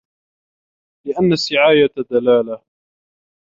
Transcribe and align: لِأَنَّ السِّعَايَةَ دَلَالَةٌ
لِأَنَّ 1.05 1.31
السِّعَايَةَ 1.33 2.03
دَلَالَةٌ 2.11 2.61